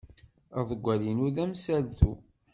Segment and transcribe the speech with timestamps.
[0.59, 2.13] Aḍewwal-inu d amsaltu.